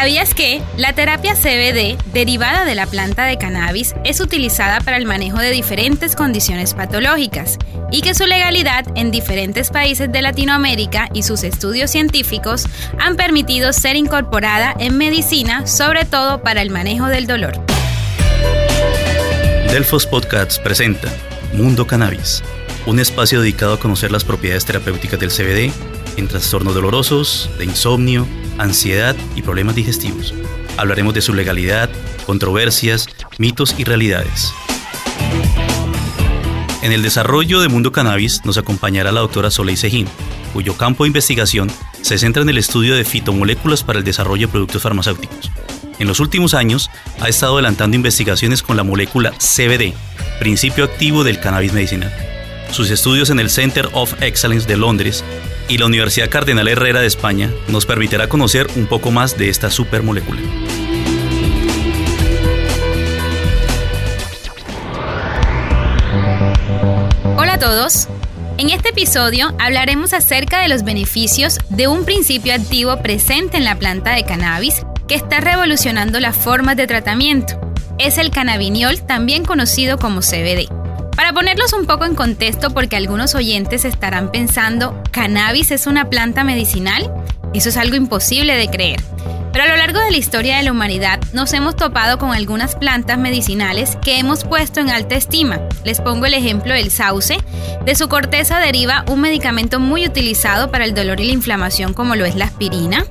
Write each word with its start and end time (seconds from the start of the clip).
¿Sabías 0.00 0.32
que 0.32 0.62
la 0.78 0.94
terapia 0.94 1.34
CBD, 1.34 1.98
derivada 2.14 2.64
de 2.64 2.74
la 2.74 2.86
planta 2.86 3.26
de 3.26 3.36
cannabis, 3.36 3.94
es 4.02 4.20
utilizada 4.20 4.80
para 4.80 4.96
el 4.96 5.04
manejo 5.04 5.36
de 5.36 5.50
diferentes 5.50 6.16
condiciones 6.16 6.72
patológicas 6.72 7.58
y 7.92 8.00
que 8.00 8.14
su 8.14 8.24
legalidad 8.24 8.86
en 8.94 9.10
diferentes 9.10 9.68
países 9.68 10.10
de 10.10 10.22
Latinoamérica 10.22 11.10
y 11.12 11.22
sus 11.22 11.44
estudios 11.44 11.90
científicos 11.90 12.64
han 12.98 13.16
permitido 13.16 13.74
ser 13.74 13.96
incorporada 13.96 14.74
en 14.78 14.96
medicina, 14.96 15.66
sobre 15.66 16.06
todo 16.06 16.40
para 16.40 16.62
el 16.62 16.70
manejo 16.70 17.08
del 17.08 17.26
dolor? 17.26 17.60
Delfos 19.70 20.06
Podcasts 20.06 20.58
presenta 20.58 21.08
Mundo 21.52 21.86
Cannabis, 21.86 22.42
un 22.86 23.00
espacio 23.00 23.42
dedicado 23.42 23.74
a 23.74 23.78
conocer 23.78 24.10
las 24.12 24.24
propiedades 24.24 24.64
terapéuticas 24.64 25.20
del 25.20 25.28
CBD 25.28 25.70
en 26.20 26.28
trastornos 26.28 26.74
dolorosos, 26.74 27.50
de 27.58 27.64
insomnio, 27.64 28.26
ansiedad 28.58 29.16
y 29.34 29.42
problemas 29.42 29.74
digestivos. 29.74 30.32
Hablaremos 30.76 31.14
de 31.14 31.22
su 31.22 31.34
legalidad, 31.34 31.90
controversias, 32.26 33.08
mitos 33.38 33.74
y 33.78 33.84
realidades. 33.84 34.52
En 36.82 36.92
el 36.92 37.02
desarrollo 37.02 37.60
de 37.60 37.68
Mundo 37.68 37.90
Cannabis 37.90 38.44
nos 38.44 38.58
acompañará 38.58 39.12
la 39.12 39.20
doctora 39.20 39.50
Soleil 39.50 39.76
Sejín, 39.76 40.06
cuyo 40.52 40.76
campo 40.76 41.04
de 41.04 41.08
investigación 41.08 41.70
se 42.02 42.18
centra 42.18 42.42
en 42.42 42.48
el 42.48 42.58
estudio 42.58 42.94
de 42.94 43.04
fitomoléculas 43.04 43.82
para 43.82 43.98
el 43.98 44.04
desarrollo 44.04 44.46
de 44.46 44.52
productos 44.52 44.82
farmacéuticos. 44.82 45.50
En 45.98 46.08
los 46.08 46.20
últimos 46.20 46.54
años 46.54 46.90
ha 47.20 47.28
estado 47.28 47.54
adelantando 47.54 47.96
investigaciones 47.96 48.62
con 48.62 48.76
la 48.76 48.82
molécula 48.82 49.32
CBD, 49.32 49.92
principio 50.38 50.84
activo 50.84 51.24
del 51.24 51.40
cannabis 51.40 51.72
medicinal. 51.72 52.12
Sus 52.72 52.90
estudios 52.90 53.30
en 53.30 53.40
el 53.40 53.50
Center 53.50 53.88
of 53.92 54.22
Excellence 54.22 54.66
de 54.66 54.76
Londres 54.76 55.24
y 55.70 55.78
la 55.78 55.86
Universidad 55.86 56.28
Cardenal 56.28 56.66
Herrera 56.66 57.00
de 57.00 57.06
España 57.06 57.48
nos 57.68 57.86
permitirá 57.86 58.28
conocer 58.28 58.66
un 58.74 58.86
poco 58.86 59.12
más 59.12 59.38
de 59.38 59.48
esta 59.48 59.70
supermolécula. 59.70 60.40
Hola 67.36 67.54
a 67.54 67.58
todos. 67.60 68.08
En 68.58 68.70
este 68.70 68.88
episodio 68.88 69.54
hablaremos 69.60 70.12
acerca 70.12 70.60
de 70.60 70.68
los 70.68 70.82
beneficios 70.82 71.58
de 71.68 71.86
un 71.86 72.04
principio 72.04 72.52
activo 72.52 73.00
presente 73.00 73.56
en 73.56 73.64
la 73.64 73.78
planta 73.78 74.10
de 74.16 74.24
cannabis 74.24 74.84
que 75.06 75.14
está 75.14 75.38
revolucionando 75.38 76.18
las 76.18 76.36
formas 76.36 76.76
de 76.76 76.88
tratamiento. 76.88 77.60
Es 77.96 78.18
el 78.18 78.30
cannabiniol, 78.30 79.00
también 79.06 79.44
conocido 79.44 79.98
como 79.98 80.20
CBD. 80.20 80.79
Para 81.20 81.34
ponerlos 81.34 81.74
un 81.74 81.84
poco 81.84 82.06
en 82.06 82.14
contexto, 82.14 82.70
porque 82.70 82.96
algunos 82.96 83.34
oyentes 83.34 83.84
estarán 83.84 84.32
pensando, 84.32 85.02
¿cannabis 85.10 85.70
es 85.70 85.86
una 85.86 86.08
planta 86.08 86.44
medicinal? 86.44 87.12
Eso 87.52 87.68
es 87.68 87.76
algo 87.76 87.94
imposible 87.94 88.56
de 88.56 88.68
creer. 88.68 89.00
Pero 89.52 89.66
a 89.66 89.68
lo 89.68 89.76
largo 89.76 90.00
de 90.00 90.12
la 90.12 90.16
historia 90.16 90.56
de 90.56 90.62
la 90.62 90.72
humanidad 90.72 91.20
nos 91.34 91.52
hemos 91.52 91.76
topado 91.76 92.16
con 92.16 92.32
algunas 92.32 92.74
plantas 92.74 93.18
medicinales 93.18 93.98
que 94.02 94.18
hemos 94.18 94.44
puesto 94.44 94.80
en 94.80 94.88
alta 94.88 95.14
estima. 95.14 95.60
Les 95.84 96.00
pongo 96.00 96.24
el 96.24 96.32
ejemplo 96.32 96.72
del 96.72 96.90
sauce. 96.90 97.36
De 97.84 97.94
su 97.96 98.08
corteza 98.08 98.58
deriva 98.58 99.04
un 99.06 99.20
medicamento 99.20 99.78
muy 99.78 100.06
utilizado 100.06 100.70
para 100.70 100.86
el 100.86 100.94
dolor 100.94 101.20
y 101.20 101.26
la 101.26 101.32
inflamación 101.32 101.92
como 101.92 102.16
lo 102.16 102.24
es 102.24 102.34
la 102.34 102.46
aspirina. 102.46 103.04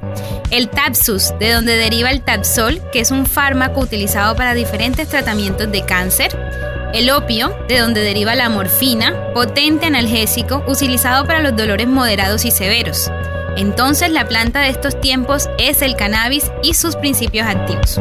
El 0.50 0.70
Tapsus, 0.72 1.32
de 1.40 1.52
donde 1.52 1.78
deriva 1.78 2.10
el 2.10 2.24
Tapsol, 2.24 2.82
que 2.92 3.02
es 3.02 3.12
un 3.12 3.28
fármaco 3.28 3.82
utilizado 3.82 4.36
para 4.36 4.56
diferentes 4.56 5.08
tratamientos 5.10 5.72
de 5.72 5.86
cáncer 5.86 6.49
el 6.94 7.12
opio, 7.12 7.56
de 7.68 7.80
donde 7.80 8.02
deriva 8.02 8.36
la 8.36 8.50
morfina, 8.50 9.32
potente 9.34 9.86
analgésico 9.86 10.64
utilizado 10.68 11.26
para 11.26 11.42
los 11.42 11.56
dolores 11.56 11.88
moderados 11.88 12.46
y 12.46 12.52
severos. 12.52 13.12
Entonces 13.58 14.12
la 14.12 14.28
planta 14.28 14.62
de 14.62 14.70
estos 14.70 15.00
tiempos 15.00 15.50
es 15.58 15.82
el 15.82 15.96
cannabis 15.96 16.52
y 16.64 16.74
sus 16.74 16.96
principios 16.96 17.48
activos. 17.48 18.00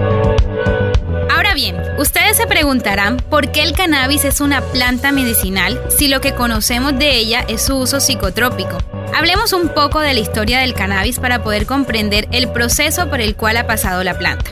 Ahora 1.31 1.55
bien, 1.55 1.77
ustedes 1.99 2.37
se 2.37 2.47
preguntarán 2.47 3.17
por 3.17 3.51
qué 3.53 3.63
el 3.63 3.73
cannabis 3.73 4.25
es 4.25 4.41
una 4.41 4.61
planta 4.61 5.13
medicinal 5.13 5.81
si 5.89 6.09
lo 6.09 6.21
que 6.21 6.35
conocemos 6.35 6.99
de 6.99 7.17
ella 7.17 7.45
es 7.49 7.63
su 7.63 7.77
uso 7.77 8.01
psicotrópico. 8.01 8.79
Hablemos 9.15 9.53
un 9.53 9.69
poco 9.69 10.01
de 10.01 10.15
la 10.15 10.21
historia 10.21 10.61
del 10.61 10.75
cannabis 10.75 11.19
para 11.19 11.43
poder 11.43 11.67
comprender 11.67 12.29
el 12.31 12.51
proceso 12.51 13.09
por 13.09 13.21
el 13.21 13.37
cual 13.37 13.57
ha 13.57 13.67
pasado 13.67 14.05
la 14.05 14.17
planta. 14.17 14.51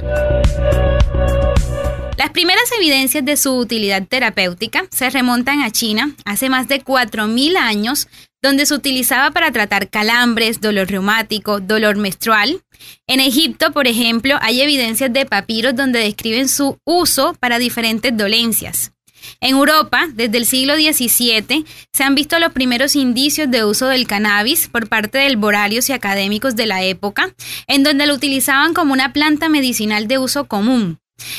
Las 2.16 2.30
primeras 2.30 2.72
evidencias 2.72 3.22
de 3.26 3.36
su 3.36 3.54
utilidad 3.54 4.02
terapéutica 4.08 4.86
se 4.90 5.10
remontan 5.10 5.60
a 5.60 5.70
China 5.70 6.14
hace 6.24 6.48
más 6.48 6.66
de 6.66 6.82
4.000 6.82 7.58
años, 7.58 8.08
donde 8.42 8.64
se 8.64 8.74
utilizaba 8.74 9.32
para 9.32 9.52
tratar 9.52 9.90
calambres, 9.90 10.62
dolor 10.62 10.88
reumático, 10.88 11.60
dolor 11.60 11.96
menstrual. 11.96 12.62
En 13.06 13.20
Egipto, 13.20 13.72
por 13.72 13.86
ejemplo, 13.86 14.38
hay 14.40 14.62
evidencias 14.62 15.12
de 15.12 15.26
papiros 15.26 15.76
donde 15.76 15.98
describen 15.98 16.48
su 16.48 16.78
uso 16.86 17.34
para 17.38 17.58
diferentes 17.58 18.16
dolencias. 18.16 18.92
En 19.40 19.56
Europa, 19.56 20.06
desde 20.14 20.38
el 20.38 20.46
siglo 20.46 20.74
XVII, 20.74 21.66
se 21.92 22.04
han 22.04 22.14
visto 22.14 22.38
los 22.38 22.52
primeros 22.52 22.96
indicios 22.96 23.50
de 23.50 23.64
uso 23.64 23.88
del 23.88 24.06
cannabis 24.06 24.68
por 24.68 24.88
parte 24.88 25.18
del 25.18 25.36
borarios 25.36 25.90
y 25.90 25.92
académicos 25.92 26.56
de 26.56 26.64
la 26.64 26.82
época, 26.82 27.34
en 27.66 27.82
donde 27.82 28.06
lo 28.06 28.14
utilizaban 28.14 28.72
como 28.72 28.94
una 28.94 29.12
planta 29.12 29.50
medicinal 29.50 30.08
de 30.08 30.16
uso 30.16 30.46
común. 30.46 30.98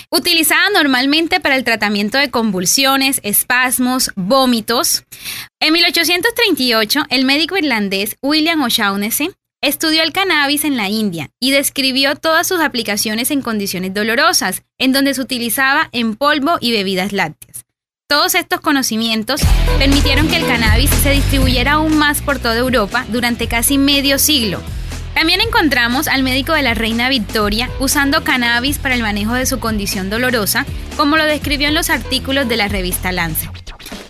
Utilizada 0.10 0.70
normalmente 0.74 1.40
para 1.40 1.56
el 1.56 1.64
tratamiento 1.64 2.18
de 2.18 2.32
convulsiones, 2.32 3.20
espasmos, 3.24 4.12
vómitos. 4.16 5.04
En 5.60 5.74
1838, 5.74 7.04
el 7.10 7.26
médico 7.26 7.58
irlandés 7.58 8.16
William 8.22 8.62
O'Shaughnessy 8.62 9.32
estudió 9.62 10.04
el 10.04 10.14
cannabis 10.14 10.64
en 10.64 10.78
la 10.78 10.90
India 10.90 11.30
y 11.40 11.52
describió 11.52 12.16
todas 12.16 12.48
sus 12.48 12.60
aplicaciones 12.62 13.32
en 13.32 13.42
condiciones 13.42 13.94
dolorosas, 13.94 14.64
en 14.78 14.94
donde 14.94 15.14
se 15.14 15.22
utilizaba 15.22 15.90
en 15.92 16.16
polvo 16.16 16.58
y 16.62 16.72
bebidas 16.72 17.12
lácteas. 17.12 17.66
Todos 18.10 18.36
estos 18.36 18.62
conocimientos 18.62 19.42
permitieron 19.78 20.30
que 20.30 20.38
el 20.38 20.48
cannabis 20.48 20.90
se 20.90 21.12
distribuyera 21.12 21.74
aún 21.74 21.98
más 21.98 22.22
por 22.22 22.40
toda 22.40 22.56
Europa 22.56 23.06
durante 23.10 23.50
casi 23.50 23.78
medio 23.78 24.18
siglo, 24.18 24.62
también 25.18 25.42
encontramos 25.42 26.08
al 26.08 26.22
médico 26.22 26.54
de 26.54 26.62
la 26.62 26.76
reina 26.76 27.10
Victoria 27.10 27.72
usando 27.80 28.24
cannabis 28.24 28.78
para 28.78 28.94
el 28.94 29.02
manejo 29.02 29.34
de 29.34 29.48
su 29.48 29.60
condición 29.60 30.12
dolorosa, 30.12 30.64
como 30.96 31.18
lo 31.18 31.24
describió 31.24 31.70
en 31.70 31.74
los 31.74 31.90
artículos 31.90 32.48
de 32.48 32.56
la 32.56 32.68
revista 32.68 33.12
Lancet. 33.12 33.50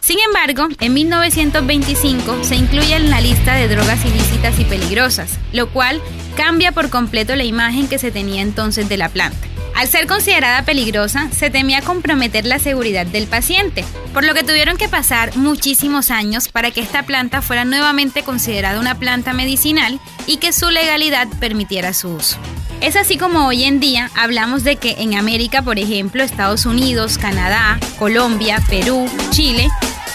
Sin 0.02 0.18
embargo, 0.20 0.68
en 0.82 0.94
1925 0.94 2.44
se 2.44 2.58
incluye 2.58 2.98
en 2.98 3.10
la 3.10 3.22
lista 3.22 3.56
de 3.56 3.70
drogas 3.70 4.04
ilícitas 4.04 4.60
y 4.60 4.66
peligrosas, 4.66 5.40
lo 5.54 5.70
cual 5.70 6.02
cambia 6.36 6.74
por 6.74 6.90
completo 6.90 7.38
la 7.38 7.46
imagen 7.46 7.88
que 7.88 8.00
se 8.00 8.12
tenía 8.12 8.42
entonces 8.42 8.90
de 8.90 8.98
la 8.98 9.08
planta. 9.08 9.47
Al 9.78 9.88
ser 9.88 10.08
considerada 10.08 10.64
peligrosa, 10.64 11.30
se 11.30 11.52
temía 11.52 11.84
comprometer 11.84 12.48
la 12.48 12.58
seguridad 12.58 13.06
del 13.06 13.28
paciente, 13.28 13.86
por 14.12 14.26
lo 14.26 14.34
que 14.34 14.42
tuvieron 14.42 14.76
que 14.76 14.90
pasar 14.90 15.38
muchísimos 15.38 16.10
años 16.10 16.50
para 16.50 16.72
que 16.72 16.82
esta 16.82 17.04
planta 17.04 17.44
fuera 17.44 17.64
nuevamente 17.64 18.24
considerada 18.24 18.80
una 18.80 18.98
planta 18.98 19.34
medicinal 19.34 20.00
y 20.26 20.38
que 20.38 20.52
su 20.52 20.72
legalidad 20.72 21.28
permitiera 21.40 21.94
su 21.94 22.10
uso. 22.10 22.40
Es 22.82 22.96
así 22.96 23.20
como 23.20 23.46
hoy 23.46 23.66
en 23.66 23.80
día 23.80 24.10
hablamos 24.16 24.64
de 24.64 24.78
que 24.78 24.96
en 24.98 25.14
América, 25.14 25.62
por 25.62 25.78
ejemplo, 25.78 26.24
Estados 26.24 26.66
Unidos, 26.66 27.20
Canadá, 27.20 27.80
Colombia, 28.00 28.60
Perú, 28.68 29.08
Chile, 29.30 29.68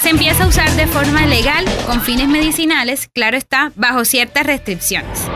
se 0.02 0.10
empieza 0.10 0.42
a 0.42 0.48
usar 0.48 0.72
de 0.72 0.88
forma 0.88 1.24
legal 1.26 1.64
con 1.86 2.02
fines 2.02 2.26
medicinales, 2.26 3.08
claro 3.14 3.36
está, 3.36 3.70
bajo 3.76 4.04
ciertas 4.04 4.44
restricciones. 4.44 5.28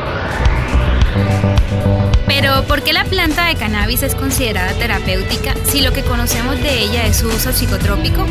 Pero, 2.39 2.65
¿por 2.65 2.83
qué 2.83 2.93
la 2.93 3.07
planta 3.07 3.47
de 3.47 3.55
cannabis 3.55 4.03
es 4.03 4.15
considerada 4.15 4.75
terapéutica 4.75 5.55
si 5.65 5.81
lo 5.81 5.95
que 5.95 6.03
conocemos 6.03 6.61
de 6.61 6.81
ella 6.81 7.07
es 7.07 7.17
su 7.17 7.29
uso 7.29 7.51
psicotrópico? 7.51 8.27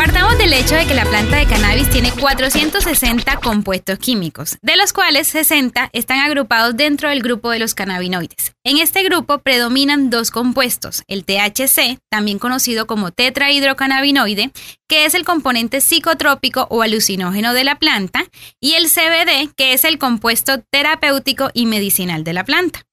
Partamos 0.00 0.38
del 0.38 0.54
hecho 0.54 0.76
de 0.76 0.86
que 0.86 0.94
la 0.94 1.04
planta 1.04 1.36
de 1.36 1.46
cannabis 1.46 1.90
tiene 1.90 2.10
460 2.10 3.36
compuestos 3.36 3.98
químicos, 3.98 4.56
de 4.62 4.78
los 4.78 4.94
cuales 4.94 5.28
60 5.28 5.90
están 5.92 6.20
agrupados 6.20 6.74
dentro 6.74 7.10
del 7.10 7.20
grupo 7.20 7.50
de 7.50 7.58
los 7.58 7.74
cannabinoides. 7.74 8.54
En 8.64 8.78
este 8.78 9.02
grupo 9.02 9.40
predominan 9.40 10.08
dos 10.08 10.30
compuestos, 10.30 11.02
el 11.06 11.26
THC, 11.26 11.98
también 12.08 12.38
conocido 12.38 12.86
como 12.86 13.10
tetrahidrocannabinoide, 13.10 14.52
que 14.88 15.04
es 15.04 15.12
el 15.12 15.26
componente 15.26 15.82
psicotrópico 15.82 16.66
o 16.70 16.80
alucinógeno 16.80 17.52
de 17.52 17.64
la 17.64 17.78
planta, 17.78 18.24
y 18.58 18.72
el 18.72 18.86
CBD, 18.86 19.52
que 19.54 19.74
es 19.74 19.84
el 19.84 19.98
compuesto 19.98 20.62
terapéutico 20.70 21.50
y 21.52 21.66
medicinal 21.66 22.24
de 22.24 22.32
la 22.32 22.44
planta. 22.44 22.86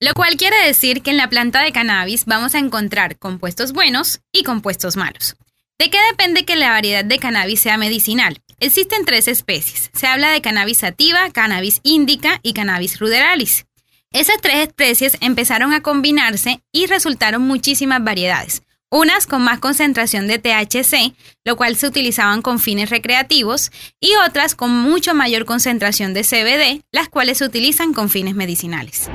Lo 0.00 0.14
cual 0.14 0.38
quiere 0.38 0.56
decir 0.64 1.02
que 1.02 1.10
en 1.10 1.18
la 1.18 1.28
planta 1.28 1.60
de 1.60 1.72
cannabis 1.72 2.24
vamos 2.24 2.54
a 2.54 2.58
encontrar 2.58 3.18
compuestos 3.18 3.74
buenos 3.74 4.20
y 4.32 4.44
compuestos 4.44 4.96
malos. 4.96 5.36
¿De 5.78 5.90
qué 5.90 5.98
depende 6.10 6.44
que 6.44 6.56
la 6.56 6.70
variedad 6.70 7.04
de 7.04 7.20
cannabis 7.20 7.60
sea 7.60 7.76
medicinal? 7.76 8.42
Existen 8.58 9.04
tres 9.04 9.28
especies. 9.28 9.90
Se 9.94 10.08
habla 10.08 10.30
de 10.30 10.40
cannabis 10.40 10.78
sativa, 10.78 11.30
cannabis 11.30 11.78
indica 11.84 12.40
y 12.42 12.52
cannabis 12.52 12.98
ruderalis. 12.98 13.64
Esas 14.10 14.40
tres 14.42 14.66
especies 14.66 15.16
empezaron 15.20 15.72
a 15.72 15.80
combinarse 15.80 16.60
y 16.72 16.86
resultaron 16.86 17.42
muchísimas 17.42 18.02
variedades. 18.02 18.62
Unas 18.90 19.28
con 19.28 19.42
más 19.42 19.60
concentración 19.60 20.26
de 20.26 20.40
THC, 20.40 21.14
lo 21.44 21.56
cual 21.56 21.76
se 21.76 21.86
utilizaban 21.86 22.42
con 22.42 22.58
fines 22.58 22.90
recreativos, 22.90 23.70
y 24.00 24.16
otras 24.26 24.56
con 24.56 24.72
mucho 24.72 25.14
mayor 25.14 25.44
concentración 25.44 26.12
de 26.12 26.24
CBD, 26.24 26.82
las 26.90 27.08
cuales 27.08 27.38
se 27.38 27.44
utilizan 27.44 27.92
con 27.92 28.08
fines 28.08 28.34
medicinales. 28.34 29.08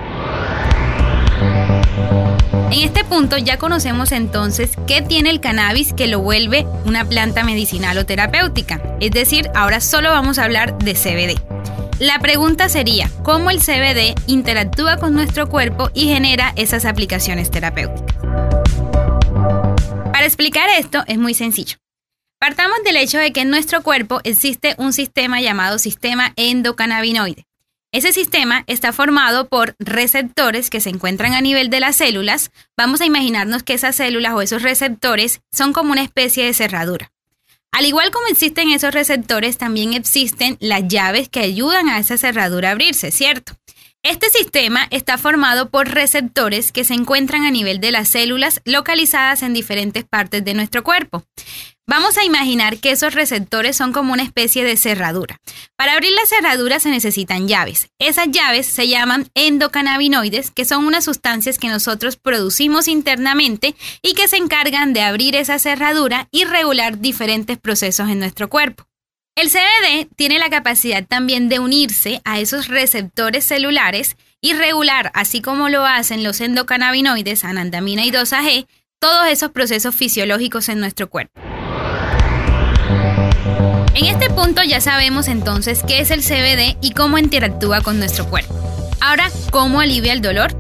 En 2.74 2.80
este 2.80 3.04
punto 3.04 3.38
ya 3.38 3.60
conocemos 3.60 4.12
entonces 4.12 4.72
qué 4.88 5.04
tiene 5.04 5.30
el 5.30 5.40
cannabis 5.40 5.94
que 5.94 6.08
lo 6.08 6.22
vuelve 6.22 6.66
una 6.86 7.06
planta 7.06 7.44
medicinal 7.44 7.96
o 8.00 8.08
terapéutica. 8.08 8.82
Es 9.00 9.12
decir, 9.12 9.48
ahora 9.54 9.80
solo 9.80 10.10
vamos 10.10 10.40
a 10.40 10.46
hablar 10.46 10.80
de 10.80 10.96
CBD. 10.96 11.40
La 12.00 12.18
pregunta 12.18 12.70
sería, 12.70 13.12
¿cómo 13.22 13.52
el 13.52 13.60
CBD 13.60 14.16
interactúa 14.26 14.98
con 14.98 15.14
nuestro 15.14 15.50
cuerpo 15.50 15.92
y 15.94 16.06
genera 16.06 16.52
esas 16.56 16.86
aplicaciones 16.86 17.52
terapéuticas? 17.52 18.16
Para 20.12 20.26
explicar 20.26 20.68
esto 20.76 21.04
es 21.06 21.20
muy 21.20 21.36
sencillo. 21.36 21.78
Partamos 22.40 22.78
del 22.84 22.98
hecho 22.98 23.20
de 23.20 23.32
que 23.34 23.42
en 23.42 23.52
nuestro 23.52 23.84
cuerpo 23.84 24.20
existe 24.24 24.74
un 24.80 24.94
sistema 24.94 25.42
llamado 25.42 25.78
sistema 25.78 26.34
endocannabinoide. 26.38 27.46
Ese 27.94 28.12
sistema 28.12 28.64
está 28.66 28.92
formado 28.92 29.48
por 29.48 29.76
receptores 29.78 30.72
que 30.72 30.82
se 30.82 30.90
encuentran 30.90 31.36
a 31.36 31.42
nivel 31.42 31.70
de 31.70 31.80
las 31.80 31.96
células. 31.96 32.50
Vamos 32.76 33.02
a 33.02 33.06
imaginarnos 33.06 33.62
que 33.62 33.76
esas 33.76 33.96
células 33.96 34.34
o 34.34 34.42
esos 34.42 34.64
receptores 34.64 35.42
son 35.52 35.74
como 35.74 35.92
una 35.92 36.02
especie 36.02 36.44
de 36.44 36.56
cerradura. 36.56 37.12
Al 37.72 37.86
igual 37.86 38.10
como 38.10 38.26
existen 38.26 38.72
esos 38.72 38.96
receptores, 38.96 39.60
también 39.60 39.94
existen 39.94 40.58
las 40.60 40.88
llaves 40.88 41.30
que 41.30 41.42
ayudan 41.42 41.88
a 41.88 42.00
esa 42.00 42.18
cerradura 42.18 42.70
a 42.70 42.72
abrirse, 42.72 43.12
¿cierto? 43.12 43.54
Este 44.02 44.28
sistema 44.30 44.88
está 44.90 45.20
formado 45.20 45.70
por 45.70 45.88
receptores 45.88 46.72
que 46.72 46.86
se 46.86 46.96
encuentran 46.96 47.46
a 47.46 47.52
nivel 47.52 47.80
de 47.80 47.92
las 47.92 48.10
células 48.10 48.60
localizadas 48.66 49.44
en 49.44 49.54
diferentes 49.54 50.04
partes 50.04 50.44
de 50.44 50.56
nuestro 50.56 50.84
cuerpo. 50.84 51.24
Vamos 51.86 52.18
a 52.18 52.24
imaginar 52.24 52.78
que 52.78 52.92
esos 52.92 53.14
receptores 53.14 53.76
son 53.76 53.92
como 53.92 54.14
una 54.14 54.24
especie 54.24 54.64
de 54.64 54.78
cerradura. 54.78 55.42
Para 55.76 55.94
abrir 55.94 56.14
la 56.14 56.26
cerradura 56.26 56.80
se 56.80 56.90
necesitan 56.90 57.50
llaves. 57.50 57.90
Esas 58.00 58.30
llaves 58.32 58.68
se 58.68 58.88
llaman 58.88 59.28
endocannabinoides, 59.36 60.50
que 60.50 60.64
son 60.64 60.86
unas 60.86 61.04
sustancias 61.04 61.58
que 61.58 61.68
nosotros 61.68 62.16
producimos 62.16 62.88
internamente 62.88 63.76
y 64.02 64.14
que 64.14 64.30
se 64.30 64.38
encargan 64.38 64.94
de 64.94 65.02
abrir 65.02 65.36
esa 65.36 65.60
cerradura 65.60 66.30
y 66.32 66.46
regular 66.46 67.00
diferentes 67.00 67.58
procesos 67.58 68.10
en 68.10 68.20
nuestro 68.20 68.50
cuerpo. 68.50 68.88
El 69.36 69.50
CBD 69.50 70.08
tiene 70.16 70.40
la 70.40 70.50
capacidad 70.50 71.06
también 71.06 71.50
de 71.50 71.60
unirse 71.60 72.22
a 72.24 72.40
esos 72.40 72.70
receptores 72.70 73.44
celulares 73.44 74.16
y 74.40 74.54
regular, 74.54 75.12
así 75.16 75.42
como 75.42 75.68
lo 75.68 75.86
hacen 75.86 76.24
los 76.24 76.40
endocannabinoides, 76.40 77.44
anandamina 77.44 78.06
y 78.06 78.12
2-AG, 78.12 78.68
todos 79.00 79.28
esos 79.28 79.52
procesos 79.52 79.94
fisiológicos 79.94 80.70
en 80.70 80.80
nuestro 80.80 81.10
cuerpo. 81.10 81.53
En 83.96 84.06
este 84.06 84.28
punto 84.32 84.64
ya 84.64 84.82
sabemos 84.82 85.28
entonces 85.28 85.84
qué 85.88 86.00
es 86.00 86.10
el 86.10 86.22
CBD 86.22 86.78
y 86.82 86.94
cómo 86.94 87.20
interactúa 87.20 87.82
con 87.82 88.00
nuestro 88.00 88.28
cuerpo. 88.28 88.56
Ahora, 89.00 89.30
¿cómo 89.52 89.82
alivia 89.82 90.14
el 90.14 90.22
dolor? 90.22 90.52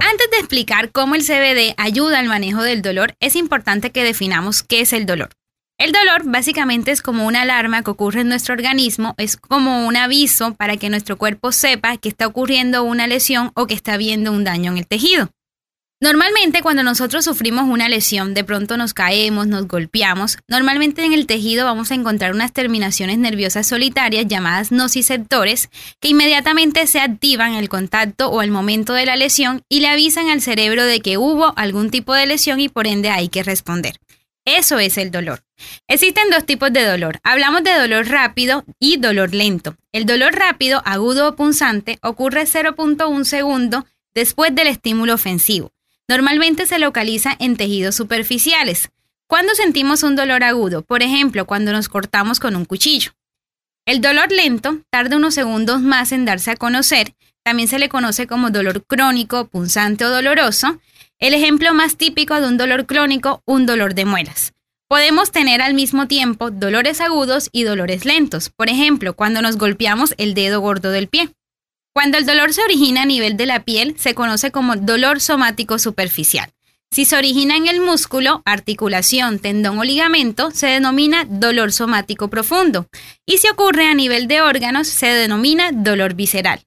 Antes 0.00 0.30
de 0.32 0.38
explicar 0.38 0.90
cómo 0.90 1.14
el 1.14 1.24
CBD 1.24 1.74
ayuda 1.76 2.18
al 2.18 2.26
manejo 2.26 2.64
del 2.64 2.82
dolor, 2.82 3.14
es 3.20 3.36
importante 3.36 3.90
que 3.90 4.02
definamos 4.02 4.64
qué 4.64 4.80
es 4.80 4.92
el 4.92 5.06
dolor. 5.06 5.30
El 5.78 5.92
dolor 5.92 6.22
básicamente 6.24 6.90
es 6.90 7.00
como 7.00 7.24
una 7.24 7.42
alarma 7.42 7.82
que 7.84 7.92
ocurre 7.92 8.22
en 8.22 8.28
nuestro 8.28 8.54
organismo, 8.54 9.14
es 9.16 9.36
como 9.36 9.86
un 9.86 9.96
aviso 9.96 10.54
para 10.56 10.78
que 10.78 10.90
nuestro 10.90 11.16
cuerpo 11.16 11.52
sepa 11.52 11.96
que 11.96 12.08
está 12.08 12.26
ocurriendo 12.26 12.82
una 12.82 13.06
lesión 13.06 13.52
o 13.54 13.68
que 13.68 13.74
está 13.74 13.92
habiendo 13.92 14.32
un 14.32 14.42
daño 14.42 14.72
en 14.72 14.78
el 14.78 14.86
tejido. 14.88 15.30
Normalmente 16.02 16.62
cuando 16.62 16.82
nosotros 16.82 17.26
sufrimos 17.26 17.68
una 17.68 17.86
lesión, 17.90 18.32
de 18.32 18.42
pronto 18.42 18.78
nos 18.78 18.94
caemos, 18.94 19.46
nos 19.46 19.68
golpeamos, 19.68 20.38
normalmente 20.48 21.04
en 21.04 21.12
el 21.12 21.26
tejido 21.26 21.66
vamos 21.66 21.90
a 21.90 21.94
encontrar 21.94 22.32
unas 22.32 22.54
terminaciones 22.54 23.18
nerviosas 23.18 23.66
solitarias 23.66 24.26
llamadas 24.26 24.72
nociceptores 24.72 25.68
que 26.00 26.08
inmediatamente 26.08 26.86
se 26.86 27.00
activan 27.00 27.52
al 27.52 27.68
contacto 27.68 28.30
o 28.30 28.40
al 28.40 28.50
momento 28.50 28.94
de 28.94 29.04
la 29.04 29.16
lesión 29.16 29.62
y 29.68 29.80
le 29.80 29.88
avisan 29.88 30.30
al 30.30 30.40
cerebro 30.40 30.86
de 30.86 31.00
que 31.00 31.18
hubo 31.18 31.52
algún 31.58 31.90
tipo 31.90 32.14
de 32.14 32.24
lesión 32.24 32.60
y 32.60 32.70
por 32.70 32.86
ende 32.86 33.10
hay 33.10 33.28
que 33.28 33.42
responder. 33.42 34.00
Eso 34.46 34.78
es 34.78 34.96
el 34.96 35.10
dolor. 35.10 35.44
Existen 35.86 36.30
dos 36.30 36.46
tipos 36.46 36.72
de 36.72 36.82
dolor. 36.82 37.20
Hablamos 37.24 37.62
de 37.62 37.78
dolor 37.78 38.08
rápido 38.08 38.64
y 38.78 38.96
dolor 38.96 39.34
lento. 39.34 39.76
El 39.92 40.06
dolor 40.06 40.32
rápido, 40.32 40.80
agudo 40.86 41.28
o 41.28 41.36
punzante, 41.36 41.98
ocurre 42.00 42.44
0.1 42.44 43.24
segundo 43.24 43.84
después 44.14 44.54
del 44.54 44.68
estímulo 44.68 45.12
ofensivo. 45.12 45.72
Normalmente 46.10 46.66
se 46.66 46.80
localiza 46.80 47.36
en 47.38 47.56
tejidos 47.56 47.94
superficiales. 47.94 48.90
¿Cuándo 49.28 49.54
sentimos 49.54 50.02
un 50.02 50.16
dolor 50.16 50.42
agudo? 50.42 50.82
Por 50.82 51.04
ejemplo, 51.04 51.46
cuando 51.46 51.70
nos 51.70 51.88
cortamos 51.88 52.40
con 52.40 52.56
un 52.56 52.64
cuchillo. 52.64 53.12
El 53.86 54.00
dolor 54.00 54.32
lento 54.32 54.80
tarda 54.90 55.16
unos 55.16 55.34
segundos 55.34 55.82
más 55.82 56.10
en 56.10 56.24
darse 56.24 56.50
a 56.50 56.56
conocer. 56.56 57.14
También 57.44 57.68
se 57.68 57.78
le 57.78 57.88
conoce 57.88 58.26
como 58.26 58.50
dolor 58.50 58.84
crónico, 58.84 59.46
punzante 59.46 60.04
o 60.04 60.10
doloroso. 60.10 60.80
El 61.20 61.32
ejemplo 61.32 61.74
más 61.74 61.96
típico 61.96 62.40
de 62.40 62.48
un 62.48 62.56
dolor 62.56 62.86
crónico, 62.86 63.40
un 63.44 63.64
dolor 63.64 63.94
de 63.94 64.04
muelas. 64.04 64.52
Podemos 64.88 65.30
tener 65.30 65.62
al 65.62 65.74
mismo 65.74 66.08
tiempo 66.08 66.50
dolores 66.50 67.00
agudos 67.00 67.50
y 67.52 67.62
dolores 67.62 68.04
lentos. 68.04 68.50
Por 68.50 68.68
ejemplo, 68.68 69.14
cuando 69.14 69.42
nos 69.42 69.58
golpeamos 69.58 70.14
el 70.18 70.34
dedo 70.34 70.60
gordo 70.60 70.90
del 70.90 71.06
pie. 71.06 71.28
Cuando 71.92 72.18
el 72.18 72.26
dolor 72.26 72.52
se 72.52 72.62
origina 72.62 73.02
a 73.02 73.06
nivel 73.06 73.36
de 73.36 73.46
la 73.46 73.64
piel, 73.64 73.96
se 73.98 74.14
conoce 74.14 74.52
como 74.52 74.76
dolor 74.76 75.20
somático 75.20 75.78
superficial. 75.78 76.48
Si 76.92 77.04
se 77.04 77.16
origina 77.16 77.56
en 77.56 77.66
el 77.66 77.80
músculo, 77.80 78.42
articulación, 78.44 79.38
tendón 79.40 79.78
o 79.78 79.84
ligamento, 79.84 80.52
se 80.52 80.68
denomina 80.68 81.24
dolor 81.28 81.72
somático 81.72 82.28
profundo. 82.28 82.86
Y 83.26 83.38
si 83.38 83.48
ocurre 83.48 83.86
a 83.86 83.94
nivel 83.94 84.28
de 84.28 84.40
órganos, 84.40 84.86
se 84.86 85.06
denomina 85.06 85.70
dolor 85.72 86.14
visceral. 86.14 86.60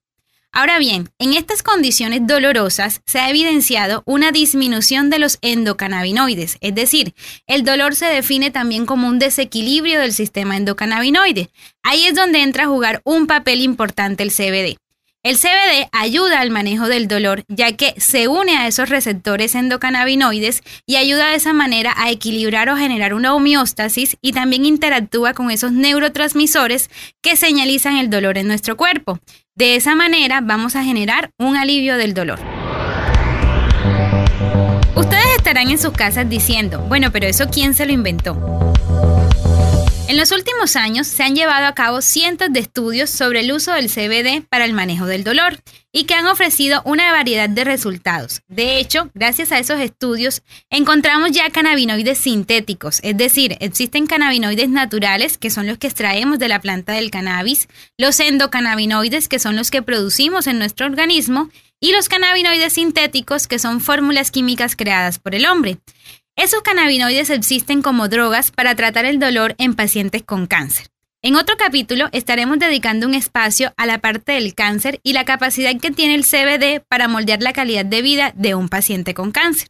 Ahora 0.52 0.78
bien, 0.78 1.10
en 1.20 1.34
estas 1.34 1.64
condiciones 1.64 2.28
dolorosas 2.28 3.02
se 3.06 3.20
ha 3.20 3.30
evidenciado 3.30 4.04
una 4.06 4.32
disminución 4.32 5.10
de 5.10 5.20
los 5.20 5.40
endocannabinoides, 5.42 6.58
es 6.62 6.76
decir, 6.76 7.16
el 7.48 7.64
dolor 7.64 7.96
se 7.96 8.06
define 8.06 8.52
también 8.52 8.86
como 8.86 9.08
un 9.08 9.20
desequilibrio 9.20 10.00
del 10.00 10.14
sistema 10.14 10.56
endocannabinoide. 10.56 11.50
Ahí 11.82 12.06
es 12.06 12.14
donde 12.14 12.44
entra 12.44 12.66
a 12.66 12.68
jugar 12.68 13.02
un 13.04 13.26
papel 13.26 13.62
importante 13.62 14.22
el 14.22 14.32
CBD. 14.32 14.78
El 15.24 15.38
CBD 15.38 15.88
ayuda 15.94 16.42
al 16.42 16.52
manejo 16.52 16.90
del 16.90 17.08
dolor 17.08 17.46
ya 17.48 17.72
que 17.78 17.94
se 17.96 18.28
une 18.28 18.58
a 18.58 18.68
esos 18.68 18.90
receptores 18.90 19.56
endocannabinoides 19.56 20.62
y 20.86 20.98
ayuda 20.98 21.30
de 21.30 21.36
esa 21.36 21.54
manera 21.54 21.94
a 21.96 22.12
equilibrar 22.12 22.68
o 22.68 22.76
generar 22.76 23.14
una 23.14 23.34
homeostasis 23.34 24.18
y 24.22 24.34
también 24.34 24.66
interactúa 24.66 25.34
con 25.34 25.50
esos 25.50 25.72
neurotransmisores 25.72 26.90
que 27.22 27.38
señalizan 27.38 27.96
el 27.96 28.10
dolor 28.10 28.38
en 28.38 28.48
nuestro 28.48 28.76
cuerpo. 28.76 29.18
De 29.56 29.78
esa 29.78 29.96
manera 29.96 30.42
vamos 30.42 30.76
a 30.76 30.84
generar 30.84 31.30
un 31.40 31.56
alivio 31.56 31.96
del 31.96 32.14
dolor. 32.14 32.42
Ustedes 34.94 35.38
estarán 35.38 35.72
en 35.72 35.80
sus 35.80 35.94
casas 35.94 36.30
diciendo, 36.30 36.80
bueno, 36.90 37.14
pero 37.14 37.28
eso 37.28 37.48
¿quién 37.50 37.74
se 37.74 37.86
lo 37.86 37.94
inventó? 37.94 38.36
En 40.10 40.18
los 40.18 40.32
últimos 40.32 40.76
años 40.76 41.08
se 41.08 41.24
han 41.24 41.34
llevado 41.34 41.66
a 41.66 41.74
cabo 41.74 42.02
cientos 42.02 42.52
de 42.52 42.60
estudios 42.60 43.10
sobre 43.10 43.40
el 43.40 43.52
uso 43.54 43.72
del 43.72 43.90
CBD 43.90 44.46
para 44.48 44.66
el 44.66 44.74
manejo 44.74 45.06
del 45.06 45.24
dolor 45.24 45.64
y 45.94 46.04
que 46.04 46.14
han 46.14 46.28
ofrecido 46.28 46.82
una 46.84 47.12
variedad 47.14 47.48
de 47.48 47.64
resultados. 47.64 48.42
De 48.50 48.80
hecho, 48.80 49.10
gracias 49.14 49.54
a 49.54 49.60
esos 49.60 49.80
estudios 49.80 50.44
encontramos 50.70 51.32
ya 51.32 51.50
cannabinoides 51.50 52.18
sintéticos, 52.18 53.00
es 53.02 53.16
decir, 53.16 53.56
existen 53.62 54.06
cannabinoides 54.06 54.70
naturales 54.70 55.38
que 55.38 55.50
son 55.50 55.68
los 55.68 55.78
que 55.78 55.88
extraemos 55.88 56.38
de 56.38 56.50
la 56.50 56.60
planta 56.60 56.94
del 56.94 57.10
cannabis, 57.10 57.70
los 57.98 58.20
endocannabinoides 58.20 59.30
que 59.30 59.40
son 59.40 59.56
los 59.56 59.72
que 59.72 59.84
producimos 59.84 60.48
en 60.48 60.60
nuestro 60.60 60.86
organismo 60.86 61.50
y 61.80 61.92
los 61.92 62.10
cannabinoides 62.10 62.74
sintéticos 62.74 63.48
que 63.48 63.60
son 63.60 63.80
fórmulas 63.80 64.32
químicas 64.32 64.76
creadas 64.76 65.20
por 65.20 65.34
el 65.34 65.46
hombre. 65.46 65.80
Esos 66.36 66.64
cannabinoides 66.64 67.30
existen 67.30 67.84
como 67.84 68.08
drogas 68.08 68.50
para 68.50 68.74
tratar 68.76 69.06
el 69.06 69.20
dolor 69.20 69.54
en 69.60 69.76
pacientes 69.76 70.24
con 70.24 70.48
cáncer. 70.48 70.88
En 71.22 71.36
otro 71.36 71.56
capítulo 71.58 72.10
estaremos 72.12 72.58
dedicando 72.58 73.08
un 73.08 73.14
espacio 73.14 73.72
a 73.78 73.86
la 73.86 74.00
parte 74.00 74.34
del 74.34 74.56
cáncer 74.56 75.00
y 75.04 75.14
la 75.14 75.26
capacidad 75.26 75.80
que 75.80 75.92
tiene 75.92 76.16
el 76.16 76.26
CBD 76.26 76.84
para 76.90 77.08
moldear 77.08 77.44
la 77.44 77.54
calidad 77.54 77.86
de 77.86 78.02
vida 78.02 78.34
de 78.36 78.56
un 78.56 78.68
paciente 78.68 79.14
con 79.14 79.32
cáncer. 79.32 79.70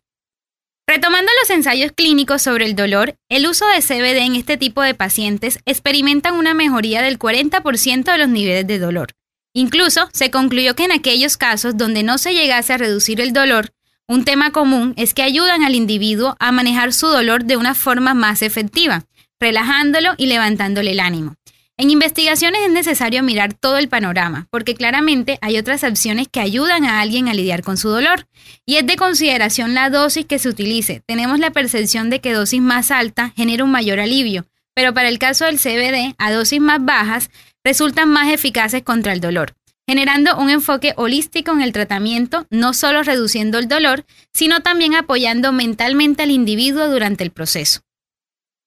Retomando 0.87 1.31
los 1.41 1.49
ensayos 1.49 1.91
clínicos 1.91 2.41
sobre 2.41 2.65
el 2.65 2.75
dolor, 2.75 3.15
el 3.29 3.45
uso 3.45 3.65
de 3.67 3.81
CBD 3.81 4.25
en 4.25 4.35
este 4.35 4.55
tipo 4.57 4.81
de 4.81 4.95
pacientes 4.95 5.59
experimentan 5.65 6.35
una 6.35 6.53
mejoría 6.53 7.01
del 7.01 7.19
40% 7.19 8.03
de 8.03 8.17
los 8.17 8.29
niveles 8.29 8.65
de 8.67 8.79
dolor. 8.79 9.11
Incluso 9.53 10.09
se 10.13 10.31
concluyó 10.31 10.75
que 10.75 10.85
en 10.85 10.93
aquellos 10.93 11.37
casos 11.37 11.77
donde 11.77 12.03
no 12.03 12.17
se 12.17 12.33
llegase 12.33 12.73
a 12.73 12.77
reducir 12.77 13.21
el 13.21 13.33
dolor, 13.33 13.69
un 14.07 14.25
tema 14.25 14.51
común 14.51 14.93
es 14.97 15.13
que 15.13 15.23
ayudan 15.23 15.63
al 15.63 15.75
individuo 15.75 16.35
a 16.39 16.51
manejar 16.51 16.91
su 16.91 17.07
dolor 17.07 17.45
de 17.45 17.57
una 17.57 17.73
forma 17.73 18.13
más 18.13 18.41
efectiva, 18.41 19.05
relajándolo 19.39 20.13
y 20.17 20.25
levantándole 20.25 20.91
el 20.91 20.99
ánimo. 20.99 21.35
En 21.75 21.89
investigaciones 21.89 22.61
es 22.65 22.71
necesario 22.71 23.23
mirar 23.23 23.53
todo 23.53 23.77
el 23.77 23.89
panorama, 23.89 24.47
porque 24.51 24.75
claramente 24.75 25.39
hay 25.41 25.57
otras 25.57 25.83
opciones 25.83 26.27
que 26.27 26.39
ayudan 26.39 26.85
a 26.85 27.01
alguien 27.01 27.27
a 27.27 27.33
lidiar 27.33 27.63
con 27.63 27.77
su 27.77 27.89
dolor. 27.89 28.27
Y 28.65 28.75
es 28.75 28.85
de 28.85 28.95
consideración 28.95 29.73
la 29.73 29.89
dosis 29.89 30.25
que 30.25 30.37
se 30.37 30.49
utilice. 30.49 31.01
Tenemos 31.07 31.39
la 31.39 31.49
percepción 31.49 32.09
de 32.09 32.19
que 32.19 32.33
dosis 32.33 32.61
más 32.61 32.91
alta 32.91 33.33
genera 33.35 33.63
un 33.63 33.71
mayor 33.71 33.99
alivio, 33.99 34.45
pero 34.75 34.93
para 34.93 35.09
el 35.09 35.17
caso 35.17 35.45
del 35.45 35.57
CBD, 35.57 36.13
a 36.17 36.31
dosis 36.31 36.61
más 36.61 36.83
bajas, 36.83 37.31
resultan 37.63 38.09
más 38.09 38.31
eficaces 38.31 38.83
contra 38.83 39.13
el 39.13 39.21
dolor. 39.21 39.55
Generando 39.87 40.37
un 40.37 40.49
enfoque 40.49 40.93
holístico 40.95 41.51
en 41.51 41.61
el 41.61 41.73
tratamiento, 41.73 42.45
no 42.49 42.73
solo 42.73 43.03
reduciendo 43.03 43.57
el 43.57 43.67
dolor, 43.67 44.05
sino 44.33 44.61
también 44.61 44.95
apoyando 44.95 45.51
mentalmente 45.51 46.23
al 46.23 46.31
individuo 46.31 46.89
durante 46.89 47.23
el 47.23 47.31
proceso. 47.31 47.81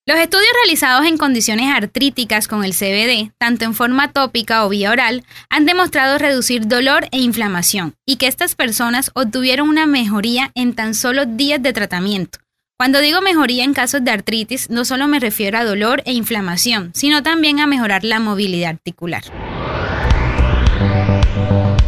Los 0.09 0.21
estudios 0.21 0.53
realizados 0.63 1.05
en 1.05 1.19
condiciones 1.19 1.75
artríticas 1.75 2.47
con 2.47 2.65
el 2.65 2.75
CBD, 2.75 3.33
tanto 3.39 3.65
en 3.65 3.75
forma 3.75 4.13
tópica 4.13 4.65
o 4.65 4.69
vía 4.69 4.93
oral, 4.93 5.25
han 5.51 5.67
demostrado 5.67 6.17
reducir 6.17 6.69
dolor 6.69 7.09
e 7.11 7.19
inflamación 7.19 7.95
y 8.07 8.15
que 8.15 8.29
estas 8.29 8.55
personas 8.55 9.11
obtuvieron 9.15 9.69
una 9.69 9.85
mejoría 9.87 10.53
en 10.55 10.75
tan 10.75 10.95
solo 10.95 11.27
días 11.27 11.61
de 11.61 11.73
tratamiento. 11.73 12.39
Cuando 12.79 13.01
digo 13.01 13.21
mejoría 13.21 13.65
en 13.65 13.75
casos 13.75 14.05
de 14.05 14.13
artritis, 14.13 14.71
no 14.71 14.85
solo 14.85 15.09
me 15.09 15.19
refiero 15.19 15.59
a 15.59 15.65
dolor 15.65 16.03
e 16.05 16.13
inflamación, 16.13 16.93
sino 16.95 17.25
también 17.25 17.59
a 17.59 17.67
mejorar 17.67 18.05
la 18.05 18.21
movilidad 18.21 18.71
articular. 18.71 19.25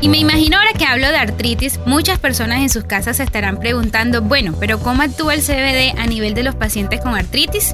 Y 0.00 0.08
me 0.08 0.18
imagino 0.18 0.56
ahora 0.56 0.72
que 0.74 0.84
hablo 0.84 1.08
de 1.08 1.16
artritis, 1.16 1.80
muchas 1.84 2.20
personas 2.20 2.60
en 2.60 2.68
sus 2.68 2.84
casas 2.84 3.16
se 3.16 3.24
estarán 3.24 3.58
preguntando, 3.58 4.22
bueno, 4.22 4.54
pero 4.60 4.78
¿cómo 4.78 5.02
actúa 5.02 5.34
el 5.34 5.42
CBD 5.42 5.98
a 5.98 6.06
nivel 6.06 6.34
de 6.34 6.44
los 6.44 6.54
pacientes 6.54 7.00
con 7.00 7.16
artritis? 7.16 7.72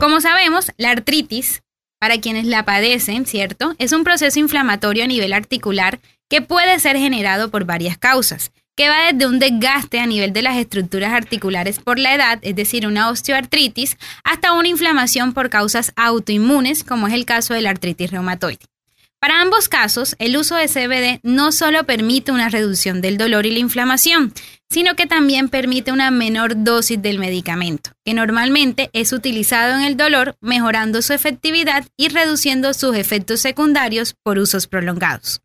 Como 0.00 0.22
sabemos, 0.22 0.72
la 0.78 0.92
artritis, 0.92 1.62
para 2.00 2.20
quienes 2.20 2.46
la 2.46 2.64
padecen, 2.64 3.26
¿cierto? 3.26 3.74
Es 3.78 3.92
un 3.92 4.02
proceso 4.02 4.38
inflamatorio 4.38 5.04
a 5.04 5.06
nivel 5.06 5.34
articular 5.34 6.00
que 6.30 6.40
puede 6.40 6.78
ser 6.80 6.96
generado 6.96 7.50
por 7.50 7.66
varias 7.66 7.98
causas, 7.98 8.50
que 8.76 8.88
va 8.88 9.12
desde 9.12 9.26
un 9.26 9.38
desgaste 9.38 10.00
a 10.00 10.06
nivel 10.06 10.32
de 10.32 10.40
las 10.40 10.56
estructuras 10.56 11.12
articulares 11.12 11.80
por 11.80 11.98
la 11.98 12.14
edad, 12.14 12.38
es 12.40 12.56
decir, 12.56 12.86
una 12.86 13.10
osteoartritis, 13.10 13.98
hasta 14.24 14.54
una 14.54 14.68
inflamación 14.68 15.34
por 15.34 15.50
causas 15.50 15.92
autoinmunes, 15.96 16.82
como 16.82 17.08
es 17.08 17.12
el 17.12 17.26
caso 17.26 17.52
de 17.52 17.60
la 17.60 17.70
artritis 17.70 18.10
reumatoide. 18.10 18.60
Para 19.24 19.40
ambos 19.40 19.70
casos, 19.70 20.16
el 20.18 20.36
uso 20.36 20.54
de 20.54 20.68
CBD 20.68 21.20
no 21.22 21.50
solo 21.50 21.84
permite 21.84 22.30
una 22.30 22.50
reducción 22.50 23.00
del 23.00 23.16
dolor 23.16 23.46
y 23.46 23.52
la 23.52 23.58
inflamación, 23.58 24.34
sino 24.68 24.96
que 24.96 25.06
también 25.06 25.48
permite 25.48 25.92
una 25.92 26.10
menor 26.10 26.62
dosis 26.62 27.00
del 27.00 27.18
medicamento, 27.18 27.92
que 28.04 28.12
normalmente 28.12 28.90
es 28.92 29.14
utilizado 29.14 29.78
en 29.78 29.80
el 29.80 29.96
dolor, 29.96 30.36
mejorando 30.42 31.00
su 31.00 31.14
efectividad 31.14 31.86
y 31.96 32.08
reduciendo 32.08 32.74
sus 32.74 32.96
efectos 32.96 33.40
secundarios 33.40 34.14
por 34.22 34.38
usos 34.38 34.66
prolongados. 34.66 35.40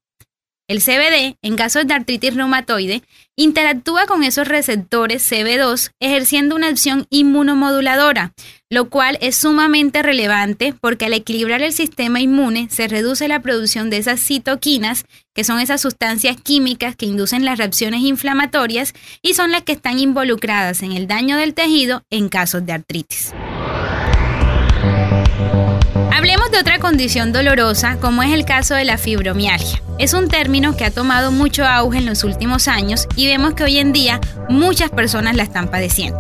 El 0.69 0.83
CBD, 0.83 1.35
en 1.41 1.55
casos 1.55 1.87
de 1.87 1.95
artritis 1.95 2.35
reumatoide, 2.35 3.01
interactúa 3.35 4.05
con 4.05 4.23
esos 4.23 4.47
receptores 4.47 5.27
CB2 5.27 5.89
ejerciendo 5.99 6.55
una 6.55 6.67
acción 6.67 7.07
inmunomoduladora, 7.09 8.33
lo 8.69 8.87
cual 8.91 9.17
es 9.19 9.35
sumamente 9.35 10.03
relevante 10.03 10.75
porque 10.79 11.05
al 11.05 11.13
equilibrar 11.13 11.63
el 11.63 11.73
sistema 11.73 12.21
inmune 12.21 12.67
se 12.69 12.87
reduce 12.87 13.27
la 13.27 13.39
producción 13.39 13.89
de 13.89 13.97
esas 13.97 14.19
citoquinas, 14.19 15.05
que 15.33 15.43
son 15.43 15.59
esas 15.59 15.81
sustancias 15.81 16.37
químicas 16.39 16.95
que 16.95 17.07
inducen 17.07 17.45
las 17.45 17.57
reacciones 17.57 18.01
inflamatorias 18.01 18.93
y 19.23 19.33
son 19.33 19.51
las 19.51 19.63
que 19.63 19.71
están 19.71 19.97
involucradas 19.97 20.83
en 20.83 20.91
el 20.91 21.07
daño 21.07 21.37
del 21.37 21.55
tejido 21.55 22.03
en 22.11 22.29
casos 22.29 22.63
de 22.67 22.73
artritis. 22.73 23.33
Hablemos 26.19 26.51
de 26.51 26.57
otra 26.57 26.79
condición 26.79 27.31
dolorosa, 27.31 27.97
como 28.01 28.21
es 28.23 28.33
el 28.33 28.43
caso 28.43 28.75
de 28.75 28.83
la 28.83 28.97
fibromialgia. 28.97 29.81
Es 29.99 30.13
un 30.13 30.27
término 30.27 30.75
que 30.75 30.83
ha 30.83 30.91
tomado 30.91 31.31
mucho 31.31 31.65
auge 31.65 31.99
en 31.99 32.05
los 32.05 32.25
últimos 32.25 32.67
años 32.67 33.07
y 33.15 33.27
vemos 33.27 33.53
que 33.53 33.63
hoy 33.63 33.77
en 33.77 33.93
día 33.93 34.19
muchas 34.49 34.89
personas 34.89 35.37
la 35.37 35.43
están 35.43 35.71
padeciendo. 35.71 36.19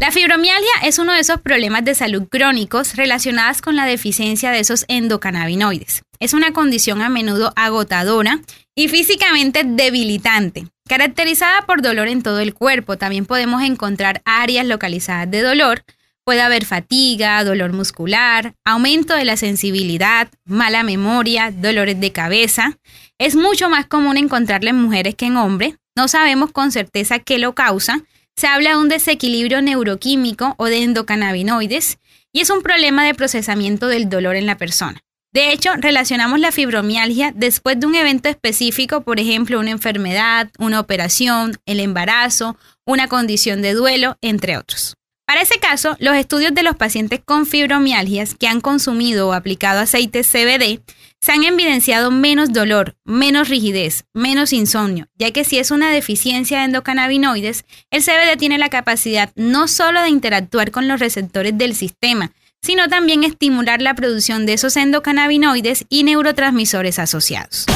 La 0.00 0.10
fibromialgia 0.12 0.70
es 0.82 0.98
uno 0.98 1.12
de 1.12 1.20
esos 1.20 1.42
problemas 1.42 1.84
de 1.84 1.94
salud 1.94 2.26
crónicos 2.26 2.96
relacionados 2.96 3.60
con 3.60 3.76
la 3.76 3.84
deficiencia 3.84 4.50
de 4.50 4.60
esos 4.60 4.86
endocannabinoides. 4.88 6.00
Es 6.20 6.32
una 6.32 6.54
condición 6.54 7.02
a 7.02 7.10
menudo 7.10 7.52
agotadora 7.54 8.40
y 8.74 8.88
físicamente 8.88 9.60
debilitante, 9.62 10.68
caracterizada 10.88 11.66
por 11.66 11.82
dolor 11.82 12.08
en 12.08 12.22
todo 12.22 12.40
el 12.40 12.54
cuerpo. 12.54 12.96
También 12.96 13.26
podemos 13.26 13.62
encontrar 13.62 14.22
áreas 14.24 14.64
localizadas 14.64 15.30
de 15.30 15.42
dolor, 15.42 15.84
Puede 16.30 16.42
haber 16.42 16.64
fatiga, 16.64 17.42
dolor 17.42 17.72
muscular, 17.72 18.54
aumento 18.64 19.16
de 19.16 19.24
la 19.24 19.36
sensibilidad, 19.36 20.28
mala 20.44 20.84
memoria, 20.84 21.50
dolores 21.50 21.98
de 21.98 22.12
cabeza. 22.12 22.78
Es 23.18 23.34
mucho 23.34 23.68
más 23.68 23.86
común 23.86 24.16
encontrarla 24.16 24.70
en 24.70 24.80
mujeres 24.80 25.16
que 25.16 25.26
en 25.26 25.36
hombres. 25.36 25.74
No 25.96 26.06
sabemos 26.06 26.52
con 26.52 26.70
certeza 26.70 27.18
qué 27.18 27.40
lo 27.40 27.56
causa. 27.56 28.02
Se 28.36 28.46
habla 28.46 28.70
de 28.70 28.76
un 28.76 28.88
desequilibrio 28.88 29.60
neuroquímico 29.60 30.54
o 30.56 30.66
de 30.66 30.84
endocannabinoides 30.84 31.98
y 32.32 32.42
es 32.42 32.50
un 32.50 32.62
problema 32.62 33.04
de 33.04 33.14
procesamiento 33.16 33.88
del 33.88 34.08
dolor 34.08 34.36
en 34.36 34.46
la 34.46 34.56
persona. 34.56 35.00
De 35.32 35.50
hecho, 35.50 35.72
relacionamos 35.78 36.38
la 36.38 36.52
fibromialgia 36.52 37.32
después 37.34 37.80
de 37.80 37.88
un 37.88 37.96
evento 37.96 38.28
específico, 38.28 39.00
por 39.00 39.18
ejemplo, 39.18 39.58
una 39.58 39.72
enfermedad, 39.72 40.48
una 40.60 40.78
operación, 40.78 41.58
el 41.66 41.80
embarazo, 41.80 42.56
una 42.86 43.08
condición 43.08 43.62
de 43.62 43.74
duelo, 43.74 44.16
entre 44.20 44.58
otros. 44.58 44.94
Para 45.30 45.42
ese 45.42 45.60
caso, 45.60 45.96
los 46.00 46.16
estudios 46.16 46.52
de 46.54 46.64
los 46.64 46.74
pacientes 46.74 47.20
con 47.24 47.46
fibromialgias 47.46 48.34
que 48.34 48.48
han 48.48 48.60
consumido 48.60 49.28
o 49.28 49.32
aplicado 49.32 49.78
aceite 49.78 50.24
CBD 50.24 50.80
se 51.20 51.30
han 51.30 51.44
evidenciado 51.44 52.10
menos 52.10 52.52
dolor, 52.52 52.96
menos 53.04 53.48
rigidez, 53.48 54.06
menos 54.12 54.52
insomnio, 54.52 55.06
ya 55.14 55.30
que 55.30 55.44
si 55.44 55.60
es 55.60 55.70
una 55.70 55.92
deficiencia 55.92 56.58
de 56.58 56.64
endocannabinoides, 56.64 57.64
el 57.92 58.02
CBD 58.02 58.38
tiene 58.38 58.58
la 58.58 58.70
capacidad 58.70 59.30
no 59.36 59.68
solo 59.68 60.02
de 60.02 60.08
interactuar 60.08 60.72
con 60.72 60.88
los 60.88 60.98
receptores 60.98 61.56
del 61.56 61.76
sistema, 61.76 62.32
sino 62.60 62.88
también 62.88 63.22
estimular 63.22 63.80
la 63.80 63.94
producción 63.94 64.46
de 64.46 64.54
esos 64.54 64.76
endocannabinoides 64.76 65.84
y 65.88 66.02
neurotransmisores 66.02 66.98
asociados. 66.98 67.66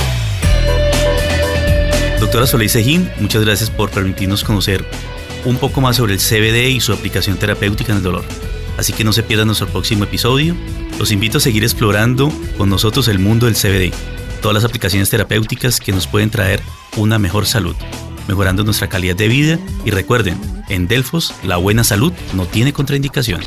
Doctora 2.19 2.49
Soleil 2.49 2.69
Sejín, 2.69 3.09
muchas 3.21 3.45
gracias 3.45 3.71
por 3.71 3.93
permitirnos 3.93 4.43
conocer 4.43 4.85
un 5.45 5.57
poco 5.57 5.81
más 5.81 5.97
sobre 5.97 6.15
el 6.15 6.21
CBD 6.21 6.71
y 6.71 6.81
su 6.81 6.93
aplicación 6.93 7.37
terapéutica 7.37 7.93
en 7.93 7.99
el 7.99 8.05
dolor. 8.05 8.25
Así 8.77 8.93
que 8.93 9.05
no 9.05 9.13
se 9.13 9.23
pierdan 9.23 9.47
nuestro 9.47 9.69
próximo 9.69 10.05
episodio. 10.05 10.57
Los 10.99 11.13
invito 11.13 11.39
a 11.39 11.41
seguir 11.41 11.63
explorando 11.63 12.33
con 12.57 12.69
nosotros 12.69 13.09
el 13.09 13.19
mundo 13.19 13.47
del 13.47 13.55
CBD, 13.55 13.93
todas 14.41 14.55
las 14.55 14.65
aplicaciones 14.65 15.11
terapéuticas 15.11 15.81
que 15.81 15.93
nos 15.93 16.07
pueden 16.07 16.31
traer 16.31 16.61
una 16.97 17.19
mejor 17.19 17.47
salud, 17.47 17.77
mejorando 18.29 18.65
nuestra 18.65 18.89
calidad 18.89 19.17
de 19.17 19.29
vida 19.29 19.59
y 19.85 19.91
recuerden, 19.91 20.39
en 20.69 20.87
Delfos 20.89 21.35
la 21.43 21.57
buena 21.57 21.85
salud 21.85 22.13
no 22.33 22.47
tiene 22.47 22.73
contraindicación. 22.73 23.43